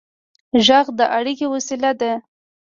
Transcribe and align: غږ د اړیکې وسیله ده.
غږ 0.65 0.85
د 0.99 1.01
اړیکې 1.17 1.47
وسیله 1.53 1.91
ده. 1.99 2.11